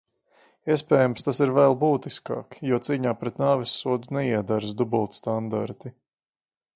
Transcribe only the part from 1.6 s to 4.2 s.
būtiskāk, jo cīņā pret nāvessodu